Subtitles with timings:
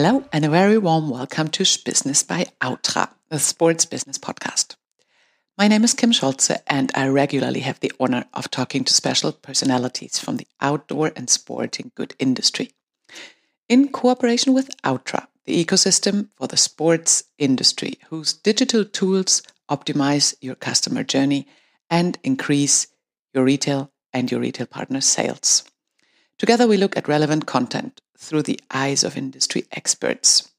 [0.00, 4.76] Hello, and a very warm welcome to Business by Outtra, the sports business podcast.
[5.56, 9.32] My name is Kim Scholze, and I regularly have the honor of talking to special
[9.32, 12.70] personalities from the outdoor and sporting good industry.
[13.68, 20.54] In cooperation with Outtra, the ecosystem for the sports industry, whose digital tools optimize your
[20.54, 21.48] customer journey
[21.90, 22.86] and increase
[23.34, 25.64] your retail and your retail partners' sales.
[26.38, 30.50] Together, we look at relevant content through the eyes of industry experts.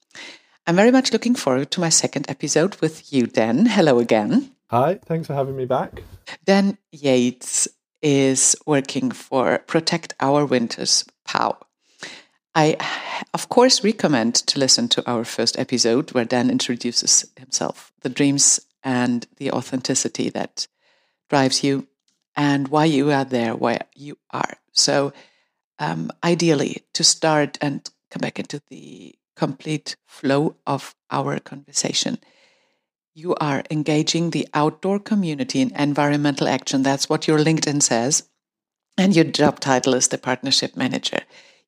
[0.66, 3.66] I'm very much looking forward to my second episode with you, Dan.
[3.66, 4.50] Hello again.
[4.70, 6.02] Hi, thanks for having me back.
[6.44, 7.68] Dan Yates
[8.02, 11.58] is working for Protect Our Winters POW.
[12.54, 12.76] I,
[13.34, 18.60] of course, recommend to listen to our first episode where Dan introduces himself, the dreams
[18.82, 20.66] and the authenticity that
[21.28, 21.86] drives you,
[22.36, 24.54] and why you are there where you are.
[24.72, 25.12] So,
[25.80, 32.18] um, ideally to start and come back into the complete flow of our conversation.
[33.14, 36.82] You are engaging the outdoor community in environmental action.
[36.82, 38.28] That's what your LinkedIn says.
[38.96, 41.20] And your job title is the partnership manager.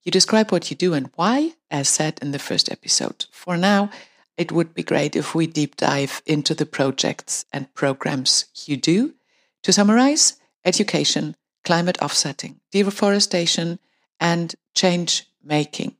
[0.02, 3.26] You describe what you do and why, as said in the first episode.
[3.32, 3.90] For now,
[4.36, 9.14] it would be great if we deep dive into the projects and programs you do.
[9.62, 13.78] To summarize, education, climate offsetting, deforestation,
[14.22, 15.96] and change making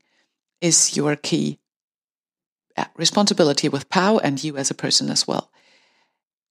[0.61, 1.59] is your key
[2.77, 5.51] uh, responsibility with POW and you as a person as well.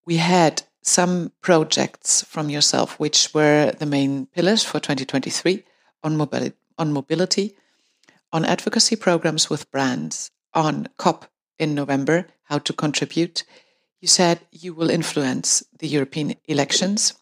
[0.05, 5.63] We had some projects from yourself, which were the main pillars for 2023
[6.03, 7.55] on mobility, on mobility,
[8.33, 11.25] on advocacy programs with brands, on COP
[11.57, 13.45] in November, how to contribute.
[14.01, 17.13] You said you will influence the European elections,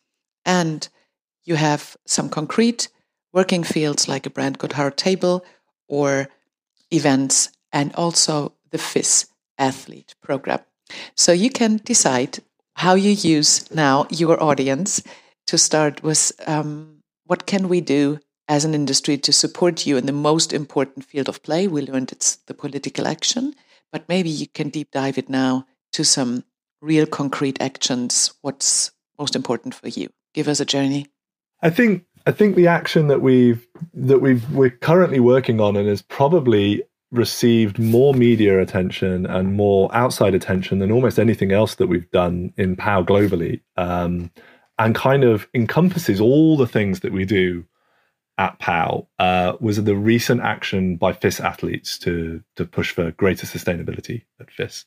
[0.43, 0.89] and
[1.43, 2.87] you have some concrete
[3.33, 5.45] working fields like a brand Goodhart table
[5.87, 6.27] or
[6.91, 10.59] events, and also the FIS athlete program.
[11.15, 12.39] So you can decide
[12.75, 15.03] how you use now your audience
[15.47, 20.07] to start with um, what can we do as an industry to support you in
[20.07, 21.67] the most important field of play.
[21.67, 23.53] We learned it's the political action,
[23.91, 26.43] but maybe you can deep dive it now to some
[26.81, 28.33] real concrete actions.
[28.41, 30.09] What's most important for you?
[30.33, 31.07] Give us a journey.
[31.61, 35.89] I think I think the action that we've that we've we're currently working on and
[35.89, 41.87] has probably received more media attention and more outside attention than almost anything else that
[41.87, 44.29] we've done in POW globally, um,
[44.77, 47.65] and kind of encompasses all the things that we do
[48.39, 53.45] at POW uh, was the recent action by FIS athletes to to push for greater
[53.45, 54.85] sustainability at FIS.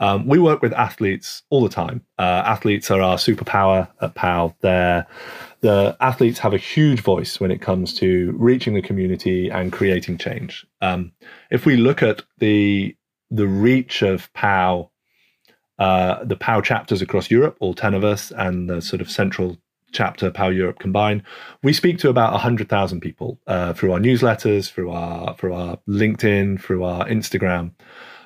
[0.00, 2.04] Um, we work with athletes all the time.
[2.18, 4.54] Uh, athletes are our superpower at POW.
[4.60, 5.06] They're,
[5.60, 10.18] the athletes have a huge voice when it comes to reaching the community and creating
[10.18, 10.66] change.
[10.80, 11.12] Um,
[11.52, 12.96] if we look at the
[13.30, 14.90] the reach of POW,
[15.78, 19.56] uh, the POW chapters across Europe, all ten of us, and the sort of central
[19.92, 21.22] chapter POW Europe Combine.
[21.62, 26.60] we speak to about 100,000 people uh, through our newsletters, through our through our LinkedIn,
[26.60, 27.72] through our Instagram.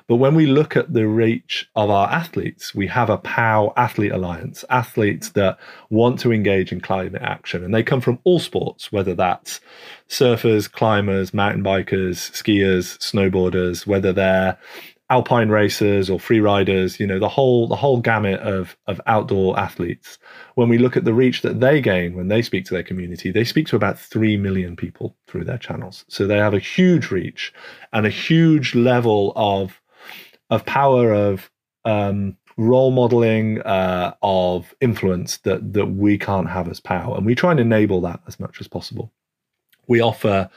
[0.07, 4.11] But when we look at the reach of our athletes, we have a POW Athlete
[4.11, 5.57] Alliance, athletes that
[5.89, 7.63] want to engage in climate action.
[7.63, 9.61] And they come from all sports, whether that's
[10.09, 14.57] surfers, climbers, mountain bikers, skiers, snowboarders, whether they're
[15.13, 19.57] alpine racers or free riders, you know, the whole the whole gamut of of outdoor
[19.59, 20.17] athletes.
[20.55, 23.29] When we look at the reach that they gain when they speak to their community,
[23.29, 26.03] they speak to about 3 million people through their channels.
[26.07, 27.53] So they have a huge reach
[27.91, 29.79] and a huge level of
[30.49, 30.97] of POW
[31.29, 31.51] of
[31.85, 37.35] um, role modeling uh, of influence that that we can't have as power and we
[37.35, 39.11] try and enable that as much as possible
[39.87, 40.49] we offer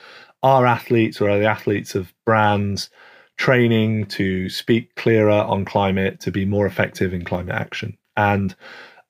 [0.42, 2.90] our athletes or the athletes of brands
[3.36, 7.96] training to speak clearer on climate, to be more effective in climate action.
[8.16, 8.54] And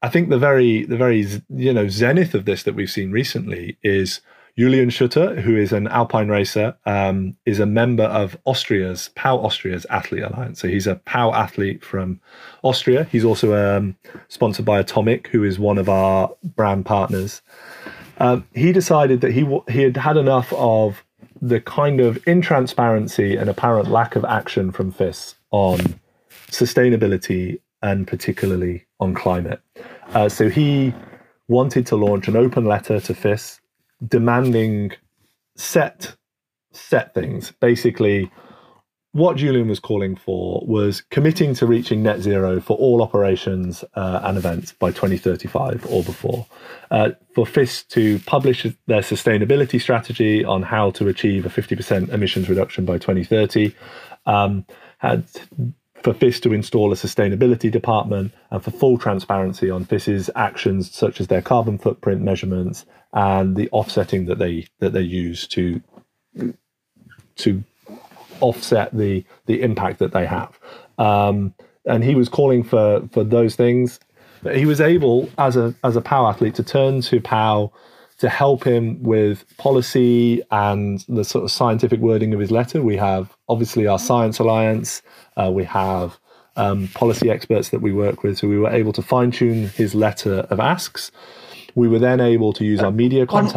[0.03, 3.79] I think the very the very you know zenith of this that we've seen recently
[3.83, 4.21] is
[4.59, 9.87] Julian Schutter, who is an alpine racer, um, is a member of Austria's POW Austria's
[9.91, 10.61] Athlete Alliance.
[10.61, 12.21] So he's a POW athlete from
[12.63, 13.05] Austria.
[13.05, 13.97] He's also um,
[14.29, 17.43] sponsored by Atomic, who is one of our brand partners.
[18.19, 21.05] Um, he decided that he he had had enough of
[21.41, 26.01] the kind of intransparency and apparent lack of action from FIS on
[26.49, 29.61] sustainability and particularly on climate.
[30.15, 30.95] Uh, so he
[31.49, 33.61] wanted to launch an open letter to FIS
[34.07, 34.93] demanding
[35.57, 36.17] set
[36.73, 37.53] set things.
[37.61, 38.31] Basically,
[39.17, 44.21] what Julian was calling for was committing to reaching net zero for all operations uh,
[44.23, 46.47] and events by 2035 or before.
[46.91, 52.51] Uh, for FIS to publish their sustainability strategy on how to achieve a 50% emissions
[52.51, 53.75] reduction by 2030,
[54.27, 54.67] um,
[54.99, 55.25] had
[56.03, 61.23] for FIS to install a sustainability department and for full transparency on FIS's actions, such
[61.23, 62.85] as their carbon footprint measurements
[63.15, 65.81] and the offsetting that they that they use to
[67.37, 67.65] to
[68.41, 70.59] offset the the impact that they have.
[70.99, 71.55] Um,
[71.85, 74.01] and he was calling for for those things.
[74.53, 77.73] He was able, as a as a POW athlete, to turn to POW
[78.19, 82.83] to help him with policy and the sort of scientific wording of his letter.
[82.83, 85.03] We have obviously our Science Alliance,
[85.37, 86.19] uh, we have
[86.57, 88.39] um, policy experts that we work with.
[88.39, 91.11] So we were able to fine tune his letter of asks.
[91.77, 93.55] We were then able to use our media contacts.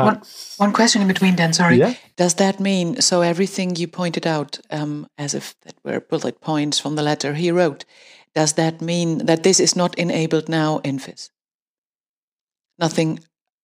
[0.58, 1.54] One, one, one question in between, then.
[1.54, 1.78] Sorry.
[1.78, 1.96] Yeah?
[2.18, 3.22] Does that mean so?
[3.22, 7.50] Everything you pointed out, um, as if that were bullet points from the letter he
[7.50, 7.86] wrote,
[8.36, 11.32] does that mean that this is not enabled now in FIS?
[12.78, 13.20] Nothing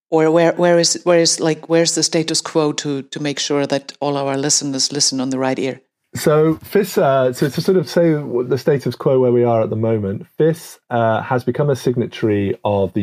[0.09, 3.65] or where where is where is like where's the status quo to to make sure
[3.67, 5.81] that all our listeners listen on the right ear
[6.15, 9.69] so FIS, uh, so to sort of say the status quo where we are at
[9.69, 13.01] the moment, FIS uh, has become a signatory of the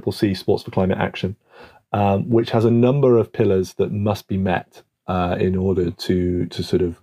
[0.00, 1.36] UNFCCC Sports for Climate Action,
[1.92, 6.46] um, which has a number of pillars that must be met uh, in order to
[6.46, 7.00] to sort of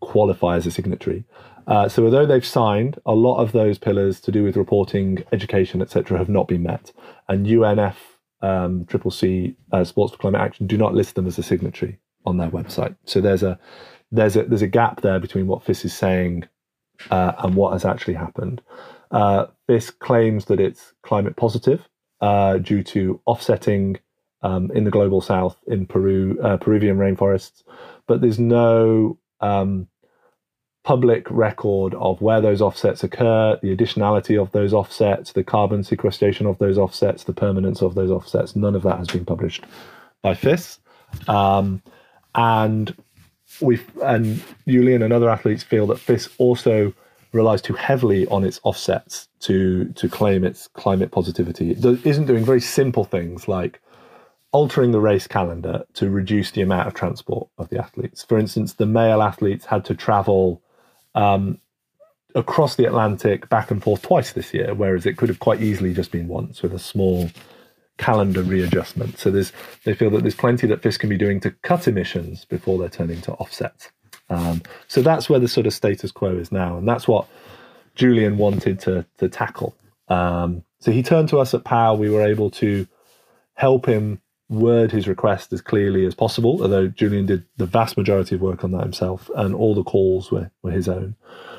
[0.00, 1.24] qualify as a signatory.
[1.66, 5.82] Uh, so although they've signed, a lot of those pillars to do with reporting, education,
[5.82, 6.92] etc., have not been met,
[7.28, 7.96] and UNF
[8.40, 11.98] um, Triple C uh, Sports for Climate Action do not list them as a signatory
[12.24, 12.96] on their website.
[13.04, 13.58] So there's a
[14.10, 16.44] there's a there's a gap there between what FIS is saying
[17.10, 18.62] uh, and what has actually happened.
[19.10, 21.88] Uh, FIS claims that it's climate positive
[22.20, 23.98] uh, due to offsetting
[24.42, 27.62] um, in the global south in Peru uh, Peruvian rainforests,
[28.06, 29.88] but there's no um,
[30.84, 36.46] public record of where those offsets occur, the additionality of those offsets, the carbon sequestration
[36.46, 38.56] of those offsets, the permanence of those offsets.
[38.56, 39.64] None of that has been published
[40.22, 40.78] by FIS.
[41.26, 41.82] Um,
[42.34, 42.96] and
[43.60, 46.94] we and Julian and other athletes feel that FIS also
[47.32, 51.70] relies too heavily on its offsets to to claim its climate positivity.
[51.70, 53.80] It isn't doing very simple things like
[54.52, 58.24] altering the race calendar to reduce the amount of transport of the athletes.
[58.24, 60.62] For instance, the male athletes had to travel
[61.14, 61.60] um,
[62.34, 65.92] across the Atlantic back and forth twice this year, whereas it could have quite easily
[65.92, 67.28] just been once with a small
[67.98, 69.18] calendar readjustment.
[69.18, 69.52] So there's
[69.84, 72.88] they feel that there's plenty that FIS can be doing to cut emissions before they're
[72.88, 73.90] turning to offsets.
[74.30, 77.26] Um, so that's where the sort of status quo is now, and that's what
[77.94, 79.74] Julian wanted to to tackle.
[80.08, 81.94] Um, so he turned to us at POW.
[81.94, 82.86] We were able to
[83.54, 88.34] help him word his request as clearly as possible, although Julian did the vast majority
[88.34, 91.14] of work on that himself, and all the calls were, were his own.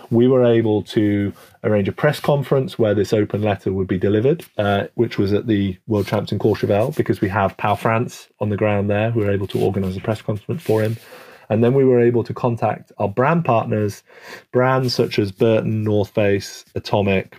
[0.10, 1.32] We were able to
[1.64, 5.46] arrange a press conference where this open letter would be delivered, uh, which was at
[5.46, 9.12] the World Champs in Courchevel, because we have POW France on the ground there.
[9.12, 10.98] We were able to organize a press conference for him.
[11.50, 14.04] And then we were able to contact our brand partners,
[14.52, 17.38] brands such as Burton, North Face, Atomic,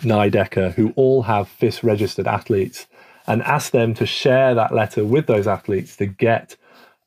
[0.00, 2.86] Nidecker, who all have FIS registered athletes
[3.26, 6.56] and ask them to share that letter with those athletes to get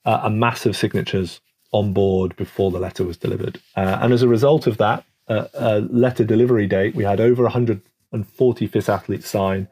[0.05, 1.41] uh, a massive signatures
[1.71, 3.59] on board before the letter was delivered.
[3.75, 8.67] Uh, and as a result of that uh, letter delivery date, we had over 140
[8.67, 9.67] FIS athletes sign,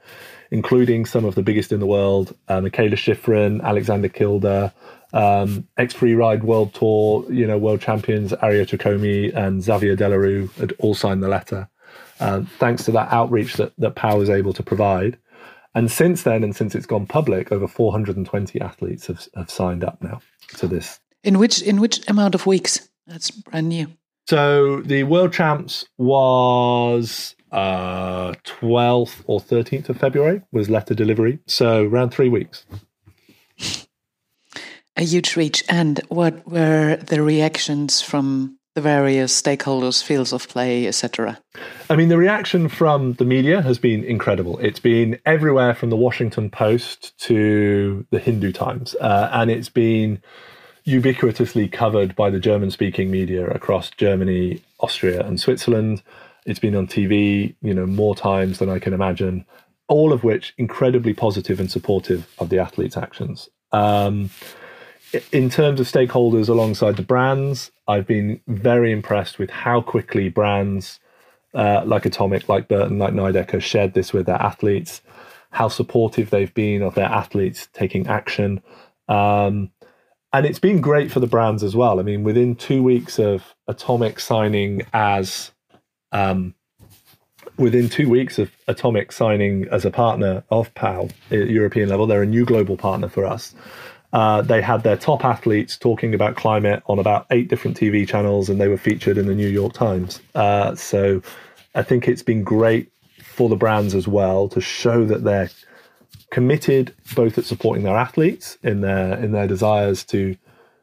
[0.52, 4.72] including some of the biggest in the world uh, Mikaela Shiffrin, Aleksander Kilde,
[5.14, 10.08] um, X Free Ride World Tour, you know, world champions Arianna Tricomi and Xavier De
[10.08, 11.68] Le Rue had all signed the letter.
[12.20, 15.18] Uh, thanks to that outreach that, that POW was able to provide.
[15.76, 20.02] And since then, and since it's gone public, over 420 athletes have, have signed up
[20.02, 20.22] now
[20.58, 21.00] to this.
[21.24, 22.90] In which in which amount of weeks?
[23.06, 23.88] That's brand new.
[24.28, 31.40] So the World Champs was uh, 12th or 13th of February was letter delivery.
[31.48, 32.66] So around three weeks.
[34.98, 35.64] A huge reach.
[35.70, 41.40] And what were the reactions from the various stakeholders, fields of play, etc.
[41.90, 44.58] I mean, the reaction from the media has been incredible.
[44.60, 50.22] It's been everywhere from the Washington Post to the Hindu Times, uh, and it's been
[50.86, 56.02] ubiquitously covered by the German speaking media across Germany, Austria, and Switzerland.
[56.46, 59.46] It's been on TV, you know, more times than I can imagine,
[59.88, 63.50] all of which incredibly positive and supportive of the athletes' actions.
[63.72, 64.30] Um,
[65.32, 71.00] in terms of stakeholders alongside the brands, I've been very impressed with how quickly brands
[71.54, 75.02] uh, like Atomic, like Burton, like Nidecker shared this with their athletes,
[75.52, 78.62] how supportive they've been of their athletes taking action.
[79.08, 79.72] Um,
[80.32, 82.00] and it's been great for the brands as well.
[82.00, 85.52] I mean, within two weeks of Atomic signing as,
[86.12, 86.54] um,
[87.58, 92.22] within two weeks of Atomic signing as a partner of POW at European level, they're
[92.22, 93.56] a new global partner for us.
[94.12, 98.50] Uh, they had their top athletes talking about climate on about eight different TV channels,
[98.50, 100.22] and they were featured in the New York Times.
[100.34, 101.22] Uh, so
[101.76, 105.50] I think it's been great for the brands as well to show that they're
[106.32, 110.36] committed both at supporting their athletes in their in their desires to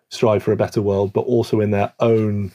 [0.09, 2.53] strive for a better world, but also in their own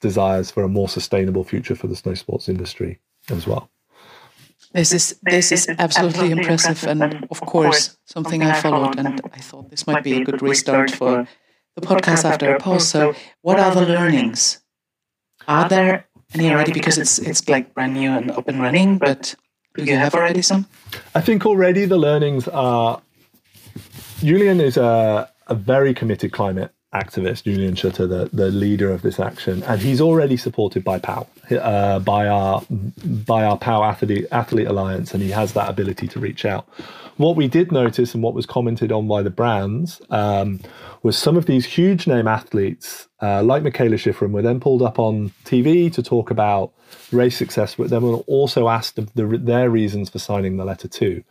[0.00, 3.70] desires for a more sustainable future for the snow sports industry as well.
[4.76, 9.70] This is this is absolutely impressive, and of course something I followed, and I thought
[9.70, 11.26] this might be a good restart for
[11.76, 12.86] the podcast after a pause.
[12.86, 14.60] So, what are the learnings?
[15.48, 16.72] Are there any already?
[16.72, 19.34] Because it's it's like brand new and up and running, but
[19.76, 20.66] do you have already some?
[21.14, 23.00] I think already the learnings are.
[24.18, 29.20] Julian is a, a very committed climate activist, Julian Schutter, the, the leader of this
[29.20, 34.66] action, and he's already supported by POW, uh, by our by our POW athlete, athlete
[34.66, 36.68] alliance, and he has that ability to reach out.
[37.16, 40.60] What we did notice, and what was commented on by the brands, um,
[41.02, 44.98] was some of these huge name athletes, uh, like Mikaela Shiffrin, were then pulled up
[44.98, 46.72] on TV to talk about
[47.12, 51.24] race success, but then were also asked the, their reasons for signing the letter too.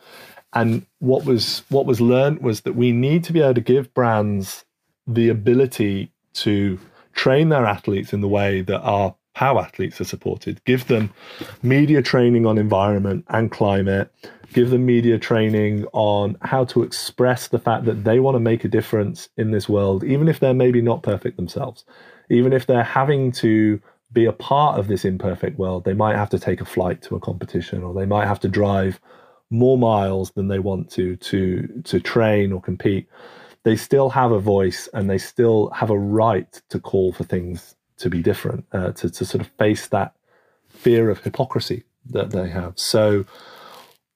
[0.54, 3.94] And what was what was learned was that we need to be able to give
[3.94, 4.64] brands
[5.06, 6.80] the ability to
[7.14, 10.64] train their athletes in the way that our POW athletes are supported.
[10.64, 11.14] Give them
[11.62, 14.12] media training on environment and climate.
[14.54, 18.64] Give them media training on how to express the fact that they want to make
[18.64, 21.84] a difference in this world, even if they're maybe not perfect themselves.
[22.30, 23.82] Even if they're having to
[24.14, 27.16] be a part of this imperfect world, they might have to take a flight to
[27.16, 29.00] a competition or they might have to drive
[29.50, 33.08] more miles than they want to to to train or compete
[33.64, 37.75] they still have a voice and they still have a right to call for things
[37.98, 40.14] to be different, uh, to, to sort of face that
[40.70, 42.74] fear of hypocrisy that they have.
[42.78, 43.26] So,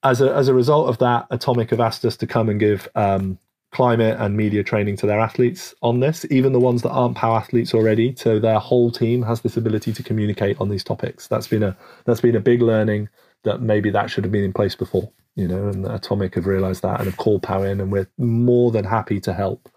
[0.02, 2.88] as a, as a result of that, Atomic have asked us to come and give
[2.94, 3.38] um,
[3.70, 7.36] climate and media training to their athletes on this, even the ones that aren't POW
[7.36, 8.14] athletes already.
[8.16, 11.28] So their whole team has this ability to communicate on these topics.
[11.28, 13.10] That's been a that's been a big learning
[13.44, 15.10] that maybe that should have been in place before
[15.40, 18.70] you know, and Atomic have realized that and have called POW in, and we're more
[18.70, 19.68] than happy to help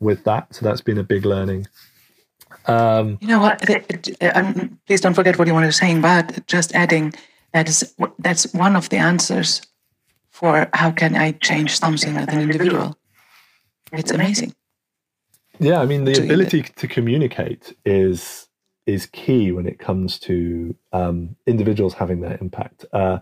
[0.00, 0.54] with that.
[0.54, 1.66] So that's been a big learning.
[2.68, 3.64] Um, you know what?
[4.36, 7.14] Um, please don't forget what you were saying, but just adding
[7.52, 9.62] that is that's one of the answers
[10.30, 12.96] for how can I change something as an individual.
[13.92, 14.54] It's amazing.
[15.58, 18.48] Yeah, I mean the ability to communicate is
[18.86, 22.84] is key when it comes to um, individuals having their impact.
[22.92, 23.18] Uh,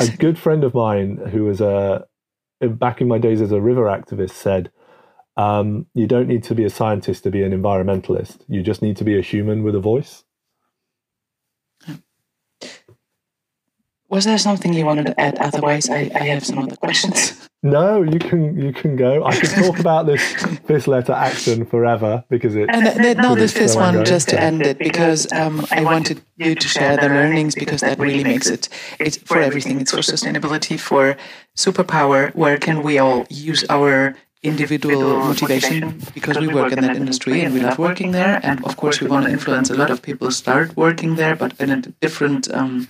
[0.00, 2.06] a good friend of mine who was a
[2.60, 4.70] back in my days as a river activist said
[5.36, 8.38] um, you don't need to be a scientist to be an environmentalist.
[8.48, 10.24] You just need to be a human with a voice.
[14.08, 15.36] Was there something you wanted to add?
[15.38, 17.48] Otherwise i, I have some other questions.
[17.62, 19.24] No you can you can go.
[19.24, 20.22] I could talk about this
[20.66, 24.62] this letter action forever because it and th- no this this one just to end
[24.62, 28.68] it because um, i wanted you to share the learnings because that really makes it
[29.00, 29.80] it's for everything.
[29.80, 31.16] It's for sustainability for
[31.56, 32.32] superpower.
[32.34, 37.54] Where can we all use our individual motivation because we work in that industry and
[37.54, 40.30] we love working there and of course we want to influence a lot of people
[40.30, 42.86] start working there but in a different um,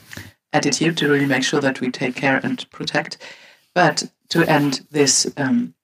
[0.52, 3.16] attitude to really make sure that we take care and protect
[3.76, 5.74] but to end this, um,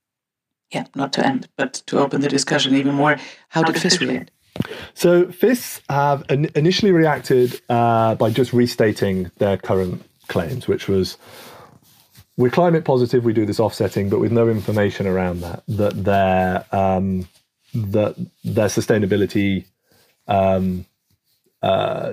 [0.70, 3.16] yeah, not to end, but to open the discussion even more,
[3.48, 4.30] how did FIS react?
[4.94, 11.16] So FIS have initially reacted uh, by just restating their current claims, which was
[12.36, 15.62] we're climate positive, we do this offsetting, but with no information around that.
[15.68, 17.28] That their um,
[17.74, 19.66] that their sustainability
[20.28, 20.86] um,
[21.62, 22.12] uh,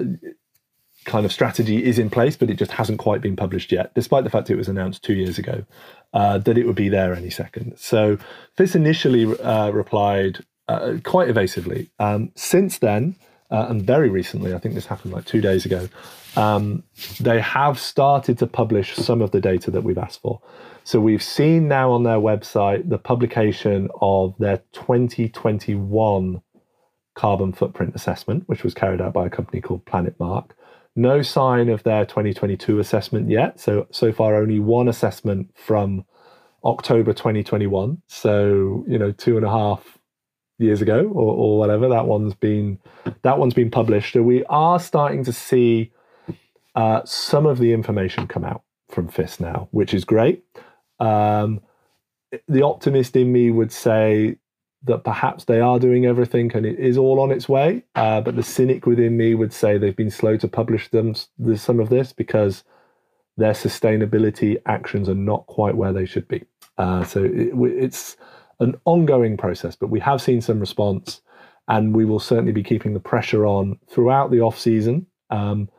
[1.06, 4.24] kind of strategy is in place, but it just hasn't quite been published yet, despite
[4.24, 5.66] the fact it was announced two years ago
[6.14, 7.78] uh, that it would be there any second.
[7.78, 8.18] So
[8.56, 11.90] FIS initially uh, replied uh, quite evasively.
[12.00, 13.16] Um, since then,
[13.50, 15.90] uh, and very recently, I think this happened like two days ago,
[16.36, 16.84] um,
[17.20, 20.42] they have started to publish some of the data that we've asked for.
[20.84, 26.42] So we've seen now on their website the publication of their 2021
[27.16, 30.56] carbon footprint assessment, which was carried out by a company called Planet Mark.
[30.96, 33.60] No sign of their 2022 assessment yet.
[33.60, 36.06] So, so far, only one assessment from
[36.64, 38.02] October 2021.
[38.08, 40.00] So, you know, two and a half
[40.60, 41.90] years ago or, or whatever.
[41.90, 42.80] That one's been
[43.24, 44.14] that one's been published.
[44.14, 45.92] So we are starting to see
[46.76, 50.44] uh, some of the information come out from FIS now, which is great.
[51.00, 51.62] Um,
[52.48, 54.38] the optimist in me would say
[54.84, 57.84] that perhaps they are doing everything and it is all on its way.
[57.96, 61.14] Uh, but the cynic within me would say they've been slow to publish them
[61.56, 62.64] some of this because
[63.36, 66.44] their sustainability actions are not quite where they should be.
[66.78, 68.16] Uh, so it, it's
[68.60, 71.22] an ongoing process, but we have seen some response,
[71.68, 75.06] and we will certainly be keeping the pressure on throughout the off season.
[75.30, 75.70] Um,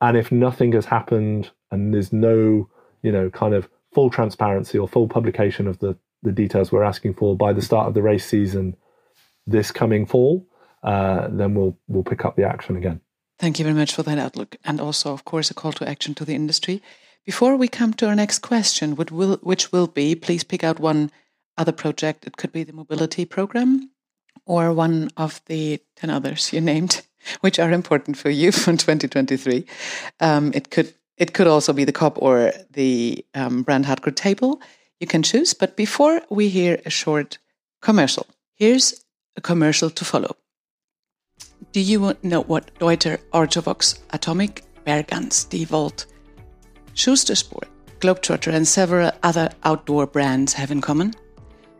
[0.00, 2.68] and if nothing has happened and there's no,
[3.02, 7.14] you know, kind of full transparency or full publication of the the details we're asking
[7.14, 8.76] for by the start of the race season
[9.46, 10.46] this coming fall,
[10.82, 13.00] uh, then we'll we'll pick up the action again.
[13.38, 16.14] Thank you very much for that outlook, and also, of course, a call to action
[16.14, 16.82] to the industry.
[17.24, 20.78] Before we come to our next question, which will, which will be, please pick out
[20.78, 21.10] one
[21.56, 22.26] other project.
[22.26, 23.90] It could be the mobility program,
[24.44, 27.02] or one of the ten others you named,
[27.40, 29.64] which are important for you from 2023.
[30.20, 34.60] Um, it could it could also be the COP or the um, brand hardcore table.
[35.00, 35.52] You can choose.
[35.52, 37.38] But before we hear a short
[37.82, 39.04] commercial, here's
[39.36, 40.36] a commercial to follow.
[41.72, 46.06] Do you know what Deuter, Ortovox, Atomic, Bergans, Devold,
[46.94, 47.68] Schuster Sport,
[48.00, 51.14] Globetrotter, and several other outdoor brands have in common?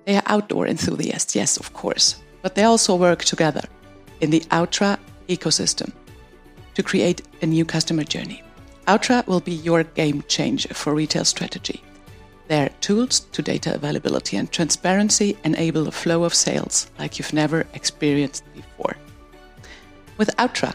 [0.05, 3.63] They are outdoor enthusiasts, yes, of course, but they also work together
[4.21, 4.99] in the Outtra
[5.31, 5.93] ecosystem
[6.75, 8.43] to create a new customer journey.
[8.87, 11.83] Outtra will be your game changer for retail strategy.
[12.49, 17.65] Their tools to data availability and transparency enable a flow of sales like you've never
[17.75, 18.97] experienced before.
[20.19, 20.75] With Outtra,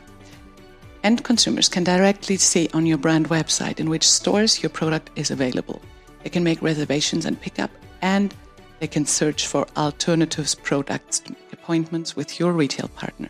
[1.04, 5.32] end consumers can directly see on your brand website in which stores your product is
[5.32, 5.82] available.
[6.24, 7.72] They can make reservations and pick up,
[8.02, 8.34] and
[8.80, 13.30] they can search for alternatives products to make appointments with your retail partner.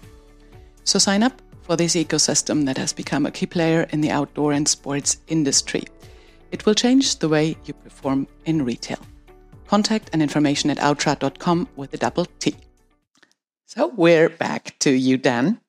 [0.86, 4.54] So sign up for this ecosystem that has become a key player in the outdoor
[4.54, 5.84] and sports industry.
[6.52, 9.00] It will change the way you perform in retail.
[9.68, 12.56] Contact and information at outtra.com with a double T.
[13.66, 15.60] So we're back to you, Dan.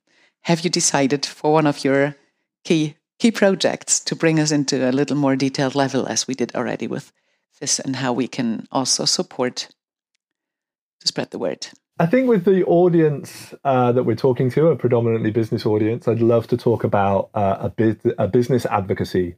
[0.43, 2.15] Have you decided for one of your
[2.63, 6.55] key key projects to bring us into a little more detailed level as we did
[6.55, 7.11] already with
[7.59, 9.69] this and how we can also support
[11.01, 11.69] to spread the word?
[11.99, 16.21] I think with the audience uh, that we're talking to, a predominantly business audience, I'd
[16.21, 19.37] love to talk about uh, a, a business advocacy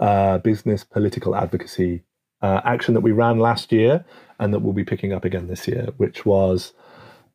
[0.00, 2.02] uh, business political advocacy
[2.42, 4.04] uh, action that we ran last year
[4.38, 6.72] and that we'll be picking up again this year, which was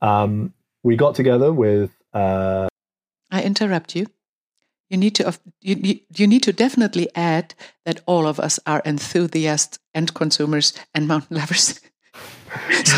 [0.01, 0.53] um,
[0.83, 1.91] we got together with.
[2.13, 2.67] Uh,
[3.31, 4.07] I interrupt you.
[4.89, 7.53] You need to you, you need to definitely add
[7.85, 11.79] that all of us are enthusiasts and consumers and mountain lovers.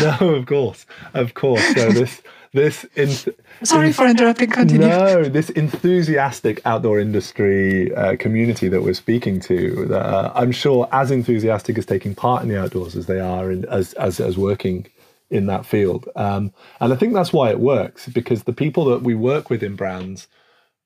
[0.20, 1.62] no, of course, of course.
[1.74, 3.08] So this this in,
[3.64, 9.40] sorry in, for interrupting continue no this enthusiastic outdoor industry uh, community that we're speaking
[9.40, 13.50] to uh, i'm sure as enthusiastic as taking part in the outdoors as they are
[13.50, 14.86] in, as, as as working
[15.30, 19.02] in that field um, and i think that's why it works because the people that
[19.02, 20.28] we work with in brands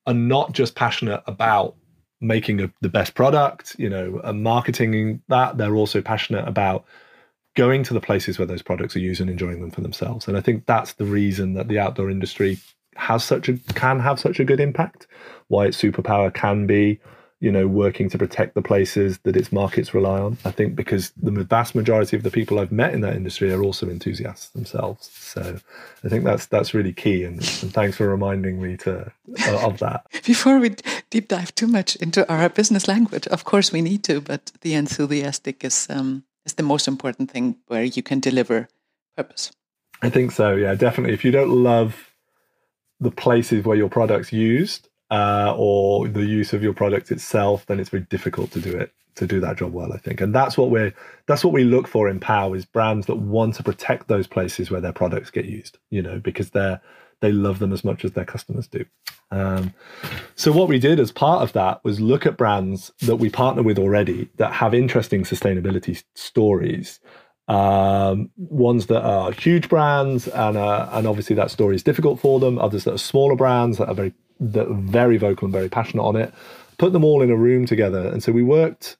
[0.05, 1.75] are not just passionate about
[2.21, 6.85] making a, the best product you know and marketing that they're also passionate about
[7.57, 10.27] going to the places where those products are used and enjoying them for themselves.
[10.27, 12.59] And I think that's the reason that the outdoor industry
[12.95, 15.07] has such a can have such a good impact.
[15.47, 16.99] Why its superpower can be,
[17.39, 20.37] you know, working to protect the places that its markets rely on.
[20.45, 23.63] I think because the vast majority of the people I've met in that industry are
[23.63, 25.09] also enthusiasts themselves.
[25.11, 25.59] So
[26.03, 27.23] I think that's that's really key.
[27.23, 29.11] And, and thanks for reminding me to
[29.47, 30.05] uh, of that.
[30.25, 30.75] Before we
[31.09, 34.75] deep dive too much into our business language, of course we need to, but the
[34.75, 38.67] enthusiastic is um, is the most important thing where you can deliver
[39.15, 39.51] purpose.
[40.01, 40.55] I think so.
[40.55, 41.13] Yeah, definitely.
[41.13, 42.11] If you don't love
[42.99, 47.79] the places where your product's used uh, or the use of your product itself, then
[47.79, 49.93] it's very difficult to do it to do that job well.
[49.93, 50.93] I think, and that's what we're
[51.27, 54.69] that's what we look for in POW is brands that want to protect those places
[54.71, 55.77] where their products get used.
[55.89, 56.79] You know, because they're
[57.21, 58.85] they love them as much as their customers do.
[59.31, 59.73] Um,
[60.35, 63.63] so what we did as part of that was look at brands that we partner
[63.63, 66.99] with already that have interesting sustainability stories.
[67.49, 72.39] Um, ones that are huge brands and uh, and obviously that story is difficult for
[72.39, 72.59] them.
[72.59, 76.03] Others that are smaller brands that are very that are very vocal and very passionate
[76.03, 76.33] on it.
[76.77, 78.97] Put them all in a room together, and so we worked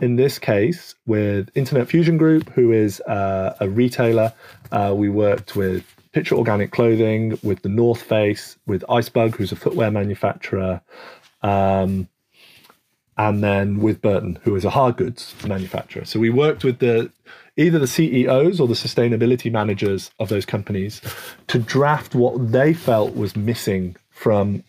[0.00, 4.32] in this case with Internet Fusion Group, who is uh, a retailer.
[4.70, 9.56] Uh, we worked with Picture Organic Clothing, with the North Face, with Icebug, who's a
[9.56, 10.80] footwear manufacturer,
[11.42, 12.08] um,
[13.16, 16.04] and then with Burton, who is a hard goods manufacturer.
[16.04, 17.10] So we worked with the
[17.56, 21.00] either the CEOs or the sustainability managers of those companies
[21.48, 24.62] to draft what they felt was missing from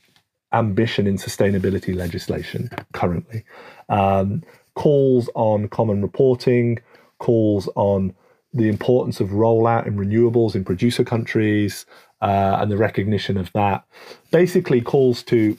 [0.51, 3.43] ambition in sustainability legislation currently.
[3.89, 6.79] Um, calls on common reporting,
[7.19, 8.15] calls on
[8.53, 11.85] the importance of rollout in renewables in producer countries
[12.21, 13.83] uh, and the recognition of that
[14.31, 15.55] basically calls to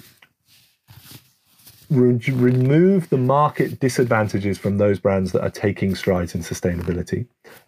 [1.91, 7.27] re- remove the market disadvantages from those brands that are taking strides in sustainability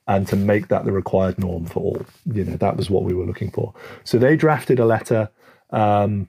[0.09, 2.07] and to make that the required norm for all.
[2.27, 3.75] You know, that was what we were looking for.
[4.05, 5.31] So they drafted a letter
[5.71, 6.29] um,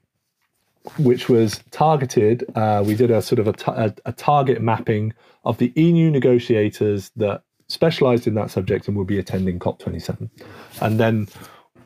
[0.98, 2.44] which was targeted.
[2.56, 5.14] Uh, we did a sort of a, a, a target mapping
[5.46, 10.30] of the EU negotiators that specialized in that subject and will be attending COP27.
[10.82, 11.28] And then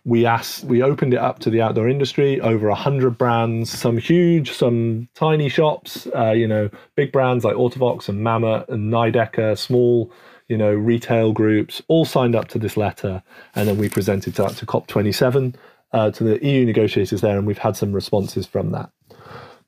[0.08, 4.52] we asked, we opened it up to the outdoor industry, over 100 brands, some huge,
[4.52, 10.12] some tiny shops, uh, you know, big brands like Ortovox and Mammut and Nidecker, small,
[10.48, 13.22] you know, retail groups, all signed up to this letter.
[13.54, 15.56] And then we presented that to COP27,
[15.92, 18.90] uh, to the EU negotiators there, and we've had some responses from that.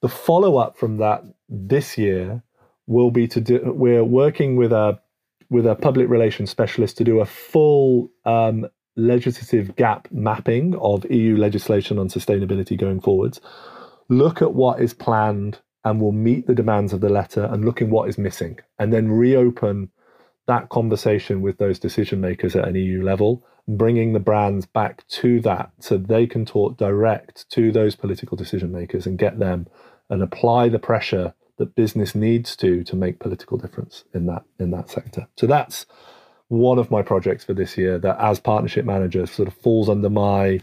[0.02, 2.44] The follow up from that this year
[2.88, 5.00] will be to do, we're working with a
[5.50, 11.36] with a public relations specialist to do a full um, legislative gap mapping of EU
[11.38, 13.42] legislation on sustainability going forwards,
[14.10, 17.82] look at what is planned and will meet the demands of the letter and look
[17.82, 19.90] in what is missing, and then reopen
[20.48, 25.40] that conversation with those decision makers at an EU level, bringing the brands back to
[25.42, 29.68] that so they can talk direct to those political decision makers and get them
[30.10, 34.72] and apply the pressure that business needs to to make political difference in that in
[34.72, 35.28] that sector.
[35.38, 35.86] So that's
[36.48, 40.10] one of my projects for this year that as partnership manager sort of falls under
[40.10, 40.62] my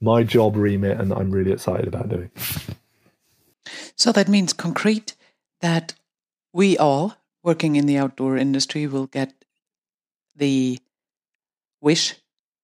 [0.00, 2.30] my job remit and I'm really excited about doing.
[3.96, 5.14] So that means concrete
[5.60, 5.94] that
[6.52, 9.32] we all working in the outdoor industry will get
[10.36, 10.78] the
[11.80, 12.16] wish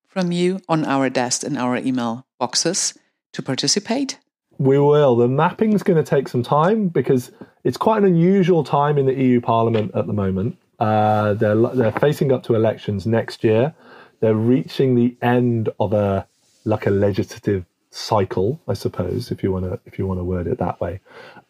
[0.07, 2.95] from you on our desk in our email boxes
[3.33, 4.19] to participate?
[4.59, 5.15] We will.
[5.17, 7.31] The mapping's going to take some time because
[7.65, 10.59] it's quite an unusual time in the EU Parliament at the moment.
[10.79, 13.75] Uh, they're they're facing up to elections next year.
[14.21, 16.27] They're reaching the end of a
[16.65, 20.47] like a legislative cycle, I suppose, if you want to if you want to word
[20.47, 21.01] it that way.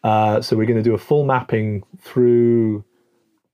[0.03, 2.83] Uh, so we're going to do a full mapping through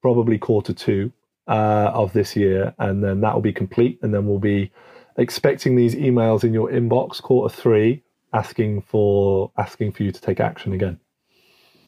[0.02, 1.12] probably quarter two
[1.48, 4.72] uh, of this year, and then that will be complete, and then we'll be
[5.18, 8.04] expecting these emails in your inbox quarter three,
[8.36, 11.00] asking for asking for you to take action again.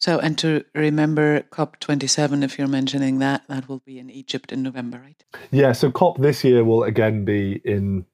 [0.00, 4.62] So, and to remember COP27, if you're mentioning that, that will be in Egypt in
[4.62, 5.22] November, right?
[5.50, 8.06] Yeah, so COP this year will again be in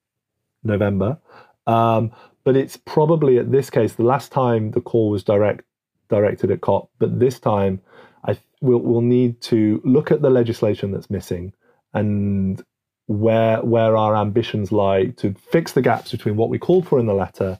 [0.63, 1.19] November.
[1.67, 2.11] Um,
[2.43, 5.63] but it's probably at this case, the last time the call was direct
[6.09, 7.81] directed at COP, but this time
[8.25, 11.53] I we'll, we'll need to look at the legislation that's missing
[11.93, 12.63] and
[13.07, 17.05] where where our ambitions lie to fix the gaps between what we called for in
[17.05, 17.59] the letter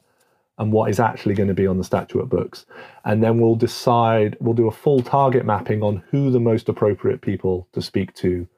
[0.58, 2.66] and what is actually going to be on the statute books.
[3.04, 7.20] And then we'll decide, we'll do a full target mapping on who the most appropriate
[7.20, 8.48] people to speak to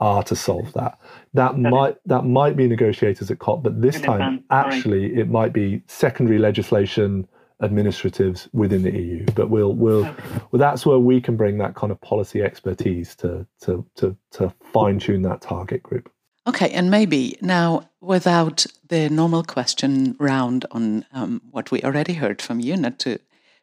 [0.00, 0.98] are to solve that.
[1.34, 5.82] That might that might be negotiators at COP, but this time actually it might be
[5.86, 7.28] secondary legislation
[7.62, 9.24] administratives within the EU.
[9.34, 10.22] But we'll we'll okay.
[10.50, 14.52] well that's where we can bring that kind of policy expertise to to to to
[14.72, 16.10] fine tune that target group.
[16.46, 22.42] Okay, and maybe now without the normal question round on um, what we already heard
[22.42, 23.18] from you, not to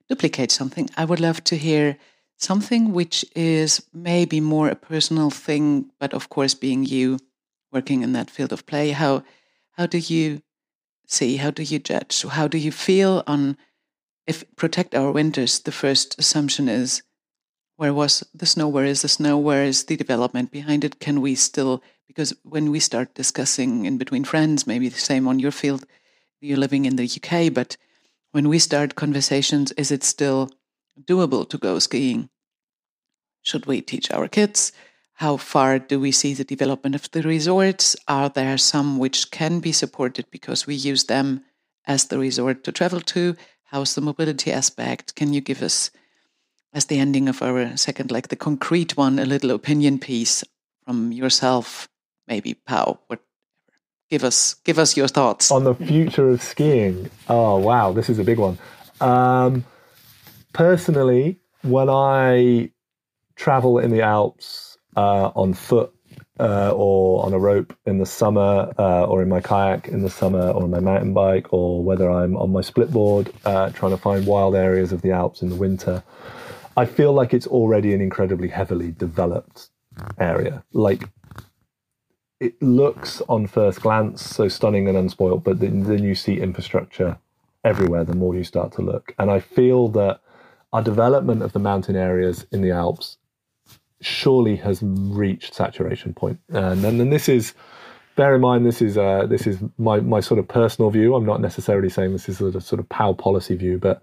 [0.10, 1.98] duplicate something, I would love to hear
[2.38, 7.20] something which is maybe more a personal thing, but of course, being you
[7.72, 9.24] working in that field of play, how
[9.78, 10.42] how do you
[11.08, 11.38] see?
[11.38, 12.24] How do you judge?
[12.24, 13.58] How do you feel on
[14.28, 15.60] if protect our winters?
[15.60, 17.04] The first assumption is
[17.78, 18.68] where was the snow?
[18.68, 19.38] Where is the snow?
[19.38, 21.00] Where is the development behind it?
[21.00, 25.40] Can we still because when we start discussing in between friends, maybe the same on
[25.40, 25.86] your field,
[26.42, 27.78] you're living in the UK, but
[28.34, 30.50] when we start conversations, is it still
[31.02, 32.30] doable to go skiing?
[33.44, 34.74] Should we teach our kids?
[35.14, 37.96] How far do we see the development of the resorts?
[38.10, 41.46] Are there some which can be supported because we use them
[41.86, 43.38] as the resort to travel to?
[43.64, 45.16] How's the mobility aspect?
[45.16, 45.92] Can you give us,
[46.74, 50.44] as the ending of our second, like the concrete one, a little opinion piece
[50.84, 51.88] from yourself
[52.32, 53.28] maybe POW, whatever.
[54.10, 57.10] Give us give us your thoughts on the future of skiing.
[57.30, 58.58] Oh wow, this is a big one.
[59.00, 59.64] Um,
[60.52, 62.72] personally, when I
[63.36, 65.94] travel in the Alps uh, on foot
[66.42, 70.10] uh, or on a rope in the summer, uh, or in my kayak in the
[70.10, 73.98] summer, or on my mountain bike, or whether I'm on my splitboard uh, trying to
[73.98, 76.04] find wild areas of the Alps in the winter,
[76.76, 79.70] I feel like it's already an incredibly heavily developed
[80.20, 80.64] area.
[80.74, 81.08] Like
[82.42, 87.18] it looks on first glance so stunning and unspoiled, but then, then you see infrastructure
[87.64, 89.14] everywhere the more you start to look.
[89.20, 90.20] And I feel that
[90.74, 93.18] our development of the mountain areas in the Alps
[94.02, 96.40] surely has reached saturation point.
[96.50, 97.54] And then this is,
[98.16, 101.14] bear in mind, this is uh, this is my my sort of personal view.
[101.14, 104.02] I'm not necessarily saying this is a sort of POW policy view, but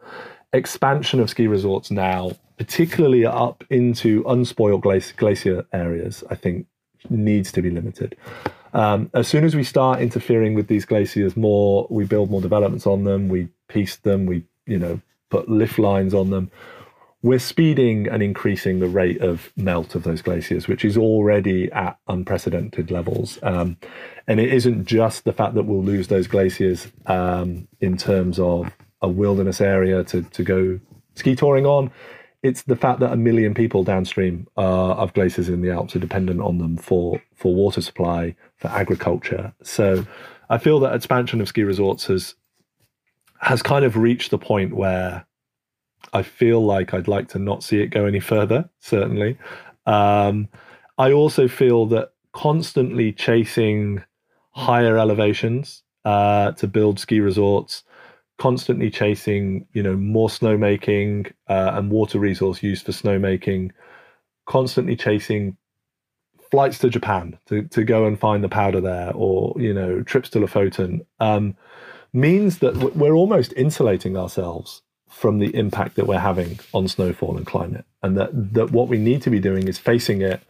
[0.52, 6.66] expansion of ski resorts now, particularly up into unspoiled glacier areas, I think
[7.10, 8.16] needs to be limited.
[8.72, 12.86] Um, as soon as we start interfering with these glaciers more, we build more developments
[12.86, 16.50] on them, we piece them, we you know put lift lines on them.
[17.20, 21.98] We're speeding and increasing the rate of melt of those glaciers, which is already at
[22.06, 23.40] unprecedented levels.
[23.42, 23.76] Um,
[24.28, 28.72] and it isn't just the fact that we'll lose those glaciers um, in terms of
[29.02, 30.78] a wilderness area to, to go
[31.16, 31.90] ski touring on.
[32.42, 35.98] It's the fact that a million people downstream uh, of glaciers in the Alps are
[35.98, 39.52] dependent on them for, for water supply, for agriculture.
[39.62, 40.06] So
[40.48, 42.34] I feel that expansion of ski resorts has
[43.40, 45.24] has kind of reached the point where
[46.12, 48.68] I feel like I'd like to not see it go any further.
[48.80, 49.38] Certainly,
[49.86, 50.48] um,
[50.96, 54.02] I also feel that constantly chasing
[54.50, 57.84] higher elevations uh, to build ski resorts
[58.38, 63.70] constantly chasing, you know, more snowmaking uh, and water resource used for snowmaking,
[64.46, 65.56] constantly chasing
[66.50, 70.30] flights to Japan to, to go and find the powder there, or you know, trips
[70.30, 71.56] to Lofoten, um,
[72.12, 77.46] means that we're almost insulating ourselves from the impact that we're having on snowfall and
[77.46, 80.40] climate, and that that what we need to be doing is facing it.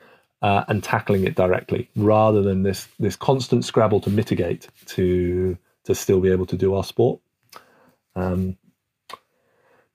[0.41, 5.97] Uh, and tackling it directly, rather than this this constant scrabble to mitigate to to
[5.97, 7.19] still be able to do our sport.
[8.19, 8.57] Um,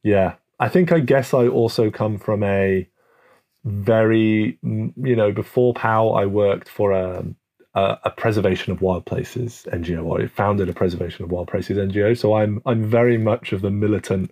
[0.03, 2.87] yeah, I think I guess I also come from a
[3.65, 7.25] very you know before POW I worked for a,
[7.73, 11.77] a, a preservation of wild places NGO or I founded a preservation of wild places
[11.77, 12.17] NGO.
[12.17, 14.31] So I'm I'm very much of the militant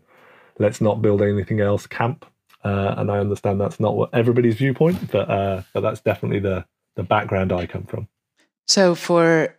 [0.60, 2.26] let's not build anything else camp.
[2.64, 6.66] Uh, and I understand that's not what everybody's viewpoint, but uh, but that's definitely the
[6.96, 8.08] the background I come from.
[8.68, 9.56] So for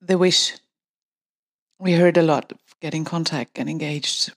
[0.00, 0.54] the wish,
[1.78, 4.32] we heard a lot get in contact get engaged,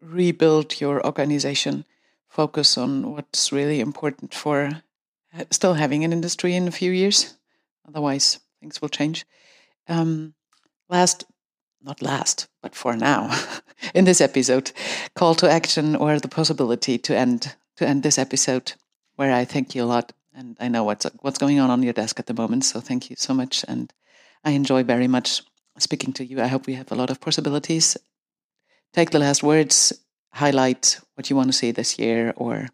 [0.00, 1.84] rebuild your organization,
[2.28, 4.82] focus on what's really important for
[5.50, 7.34] still having an industry in a few years.
[7.86, 9.26] Otherwise, things will change.
[9.88, 10.34] Um,
[10.88, 11.24] last,
[11.82, 13.30] not last, but for now,
[13.94, 14.72] in this episode,
[15.14, 18.72] call to action or the possibility to end to end this episode,
[19.16, 21.92] where I thank you a lot, and I know what's what's going on on your
[21.92, 22.64] desk at the moment.
[22.64, 23.92] So thank you so much, and
[24.44, 25.42] I enjoy very much
[25.78, 26.40] speaking to you.
[26.40, 27.96] I hope we have a lot of possibilities.
[28.92, 29.92] Take the last words,
[30.32, 32.68] highlight what you want to see this year or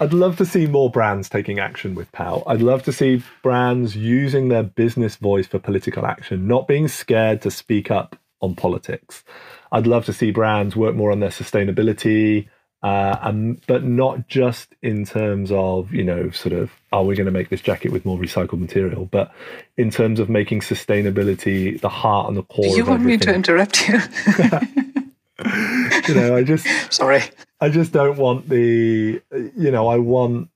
[0.00, 2.42] I'd love to see more brands taking action with POW.
[2.46, 7.42] I'd love to see brands using their business voice for political action, not being scared
[7.42, 9.22] to speak up on politics.
[9.70, 12.48] I'd love to see brands work more on their sustainability,
[12.82, 17.26] uh, and but not just in terms of you know sort of are we going
[17.26, 19.32] to make this jacket with more recycled material, but
[19.76, 22.64] in terms of making sustainability the heart and the core.
[22.64, 23.28] Do you want everything.
[23.28, 24.00] me to interrupt you?
[26.08, 27.22] you know, I just sorry.
[27.60, 30.48] I just don't want the you know I want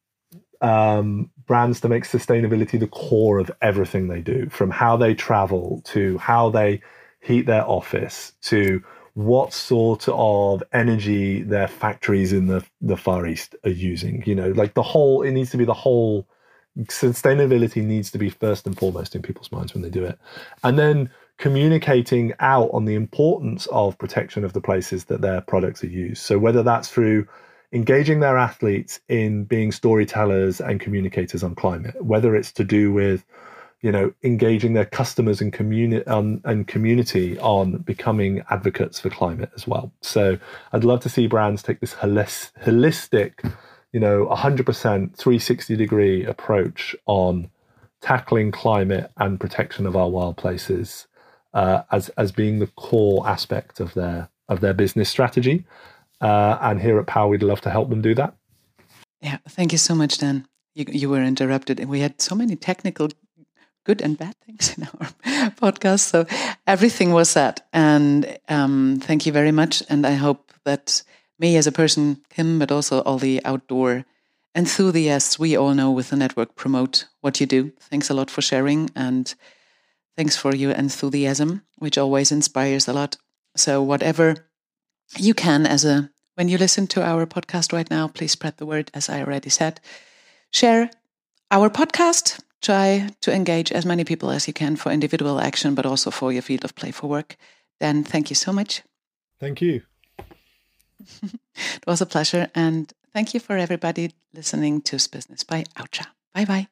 [0.60, 5.80] um, brands to make sustainability the core of everything they do, from how they travel
[5.86, 6.82] to how they
[7.20, 8.82] heat their office to
[9.16, 14.22] what sort of energy their factories in the, the Far East are using.
[14.26, 16.28] You know, like the whole, it needs to be the whole
[16.80, 20.18] sustainability needs to be first and foremost in people's minds when they do it.
[20.62, 25.82] And then communicating out on the importance of protection of the places that their products
[25.82, 26.22] are used.
[26.22, 27.26] So whether that's through
[27.72, 33.24] engaging their athletes in being storytellers and communicators on climate, whether it's to do with
[33.82, 39.50] you know, engaging their customers and community um, and community on becoming advocates for climate
[39.54, 39.92] as well.
[40.00, 40.38] So
[40.72, 43.52] I'd love to see brands take this holistic,
[43.92, 44.64] you know, 100%
[45.16, 47.50] 360 degree approach on
[48.00, 51.06] tackling climate and protection of our wild places
[51.54, 55.64] uh, as as being the core aspect of their of their business strategy.
[56.20, 58.34] Uh, and here at POW, we'd love to help them do that.
[59.20, 60.46] Yeah, thank you so much, Dan.
[60.74, 63.08] You, you were interrupted, and we had so many technical
[63.86, 65.08] good and bad things in our
[65.62, 66.00] podcast.
[66.00, 66.26] So
[66.66, 67.62] everything was said.
[67.72, 69.82] And um, thank you very much.
[69.88, 71.02] And I hope that
[71.38, 74.04] me as a person, Kim, but also all the outdoor
[74.54, 77.72] enthusiasts we all know with the network promote what you do.
[77.80, 78.90] Thanks a lot for sharing.
[78.96, 79.32] And
[80.16, 83.16] thanks for your enthusiasm, which always inspires a lot.
[83.54, 84.48] So whatever
[85.16, 88.66] you can as a when you listen to our podcast right now, please spread the
[88.66, 89.80] word, as I already said.
[90.52, 90.90] Share
[91.50, 95.86] our podcast Try to engage as many people as you can for individual action, but
[95.86, 97.36] also for your field of play for work.
[97.78, 98.82] Dan, thank you so much.
[99.38, 99.82] Thank you.
[101.22, 102.48] it was a pleasure.
[102.56, 106.06] And thank you for everybody listening to Business by Outtra.
[106.34, 106.66] Bye bye.